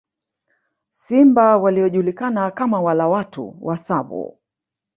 [0.91, 4.37] Simba waliojulikana kama wala watu wa Tsavo